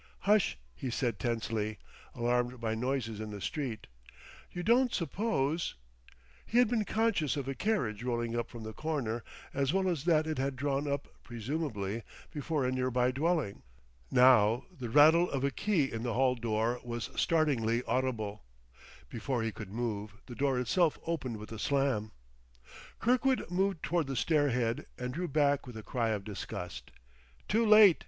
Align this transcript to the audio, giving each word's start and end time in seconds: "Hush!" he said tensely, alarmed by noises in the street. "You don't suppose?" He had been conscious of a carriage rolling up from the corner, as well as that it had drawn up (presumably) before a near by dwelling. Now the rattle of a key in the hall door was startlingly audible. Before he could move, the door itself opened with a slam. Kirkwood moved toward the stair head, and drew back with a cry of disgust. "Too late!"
"Hush!" 0.21 0.57
he 0.73 0.89
said 0.89 1.19
tensely, 1.19 1.77
alarmed 2.15 2.59
by 2.59 2.73
noises 2.73 3.19
in 3.19 3.29
the 3.29 3.39
street. 3.39 3.85
"You 4.51 4.63
don't 4.63 4.91
suppose?" 4.91 5.75
He 6.47 6.57
had 6.57 6.67
been 6.69 6.85
conscious 6.85 7.37
of 7.37 7.47
a 7.47 7.53
carriage 7.53 8.01
rolling 8.03 8.35
up 8.35 8.49
from 8.49 8.63
the 8.63 8.73
corner, 8.73 9.23
as 9.53 9.73
well 9.73 9.87
as 9.87 10.05
that 10.05 10.25
it 10.25 10.39
had 10.39 10.55
drawn 10.55 10.91
up 10.91 11.07
(presumably) 11.23 12.01
before 12.33 12.65
a 12.65 12.71
near 12.71 12.89
by 12.89 13.11
dwelling. 13.11 13.61
Now 14.09 14.65
the 14.71 14.89
rattle 14.89 15.29
of 15.29 15.43
a 15.43 15.51
key 15.51 15.91
in 15.91 16.01
the 16.01 16.15
hall 16.15 16.33
door 16.33 16.81
was 16.83 17.11
startlingly 17.15 17.83
audible. 17.83 18.41
Before 19.07 19.43
he 19.43 19.51
could 19.51 19.69
move, 19.69 20.15
the 20.25 20.33
door 20.33 20.57
itself 20.59 20.97
opened 21.05 21.37
with 21.37 21.51
a 21.51 21.59
slam. 21.59 22.11
Kirkwood 22.97 23.51
moved 23.51 23.83
toward 23.83 24.07
the 24.07 24.15
stair 24.15 24.49
head, 24.49 24.87
and 24.97 25.13
drew 25.13 25.27
back 25.27 25.67
with 25.67 25.77
a 25.77 25.83
cry 25.83 26.09
of 26.09 26.23
disgust. 26.23 26.89
"Too 27.47 27.63
late!" 27.67 27.99